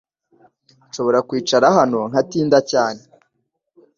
[0.87, 3.01] Nshobora kwicara hano, nkatinda cyane